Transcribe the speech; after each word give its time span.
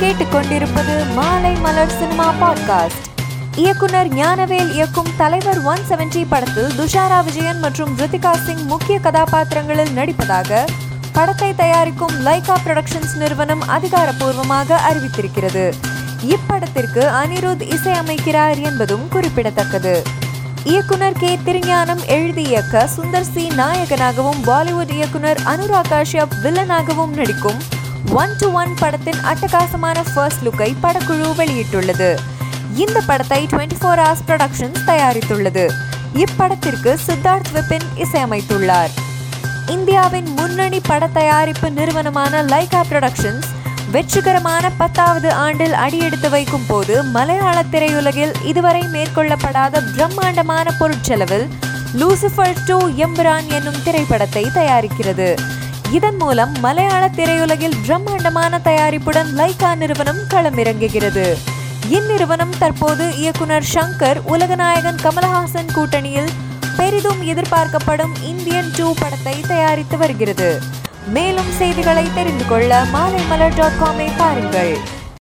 கேட்டுக்கொண்டிருப்பது 0.00 1.12
மாலை 1.14 1.54
மலர் 1.54 1.98
cinema 1.98 2.32
podcast. 2.40 3.22
இயக்குனர் 3.54 4.14
ஞானவேல் 4.14 4.72
இயக்கும் 4.72 5.06
தலைவர் 5.16 5.62
ஒன் 5.62 5.78
செவன்டி 5.88 6.26
படத்தில் 6.28 6.70
துஷாரா 6.70 7.24
விஜயன் 7.24 7.58
மற்றும் 7.58 7.98
ரித்திகா 7.98 8.44
சிங் 8.46 8.66
முக்கிய 8.66 8.98
கதாபாத்திரங்களில் 8.98 9.96
நடிப்பதாக 9.96 10.66
படத்தை 11.12 11.54
தயாரிக்கும் 11.54 12.26
லைகா 12.26 12.54
புரொடக்ஷன்ஸ் 12.66 13.16
நிறுவனம் 13.16 13.62
அதிகாரப்பூர்வமாக 13.68 14.80
அறிவித்திருக்கிறது. 14.90 15.72
இப்படத்திற்கு 16.22 17.00
அனிருத் 17.00 17.62
இசையமைக்கிறார் 17.62 18.62
என்பதும் 18.62 19.08
குறிப்பிடத்தக்கது. 19.08 20.02
இயக்குனர் 20.64 21.12
கே. 21.12 21.38
திருஞானம் 21.44 22.00
எழுதி 22.06 22.42
இயக்க 22.42 22.88
சுந்தர் 22.96 23.32
சி. 23.32 23.48
நாயகனாகவும் 23.48 24.42
பாலிவுட் 24.46 24.90
இயக்குனர் 24.90 25.40
அனுராக் 25.44 25.90
காஷ்யப் 25.90 26.34
வில்லனாகவும் 26.42 27.14
நடிக்கும் 27.14 27.82
ஒன் 28.12 28.36
டு 28.38 28.52
ஒன் 28.52 28.74
படத்தின் 28.78 29.18
அட்டகாசமான 29.24 30.02
ஃபர்ஸ்ட் 30.14 30.46
லுக்கை 30.46 30.74
படக்குழு 30.82 31.28
வெளியிட்டுள்ளது. 31.36 32.16
இந்த 32.74 33.00
படத்தை 33.06 33.46
டுவெண்ட்டி 33.46 33.76
ஃபோர் 33.80 34.00
ஹவர்ஸ் 34.00 34.24
ப்ரொடக்ஷன்ஸ் 34.26 34.82
தயாரித்துள்ளது. 34.86 35.70
இப்படத்திற்கு 36.14 36.98
சித்தார்த் 37.06 37.50
விபின் 37.54 37.86
இசையமைத்துள்ளார். 37.96 38.88
இந்தியாவின் 39.66 40.34
முன்னணி 40.36 40.80
பட 40.80 41.06
தயாரிப்பு 41.06 41.70
நிறுவனமான 41.70 42.42
லைகா 42.42 42.80
புரொடக்ஷன்ஸ் 42.90 43.46
வெற்றிகரமான 43.90 44.70
பத்தாவது 44.70 45.32
ஆண்டில் 45.32 45.72
அடியெடுத்து 45.72 46.30
வைக்கும் 46.30 46.66
போது 46.66 47.02
மலையாள 47.02 47.62
திரையுலகில் 47.70 48.44
இதுவரை 48.44 48.80
மேற்கொள்ளப்படாத 48.80 49.82
பிரம்மாண்டமான 49.96 50.70
பொருட்செலவில் 50.80 51.48
லூசிஃபர் 51.98 52.56
டூ 52.66 52.88
எம்பிரான் 52.88 53.46
என்னும் 53.46 53.82
திரைப்படத்தை 53.84 54.50
தயாரிக்கிறது. 54.54 55.38
இதன் 55.96 56.16
மூலம் 56.16 56.52
மலையாள 56.60 57.04
திரையுலகில் 57.08 57.76
பிரம்மாண்டமான 57.86 58.58
தயாரிப்புடன் 58.58 59.30
லைகா 59.38 59.70
நிறுவனம் 59.76 60.22
களமிறங்குகிறது. 60.30 61.26
இந்நிறுவனம் 61.88 62.54
தற்போது 62.58 63.04
இயக்குனர் 63.16 63.66
ஷங்கர் 63.74 64.18
உலகநாயகன் 64.26 65.00
கமலஹாசன் 65.02 65.70
கூட்டணியில் 65.74 66.30
பெரிதும் 66.76 67.22
எதிர்பார்க்கப்படும் 67.32 68.14
இந்தியன் 68.22 68.70
டூ 68.76 68.94
படத்தை 69.00 69.36
தயாரித்து 69.48 69.98
வருகிறது. 69.98 70.50
மேலும் 71.16 71.52
செய்திகளை 71.60 72.06
தெரிந்து 72.14 72.46
கொள்ள 72.46 72.82
மாலைமலர் 72.94 73.56
டாட் 73.60 73.80
காமை 73.82 74.08
பாருங்கள். 74.16 74.74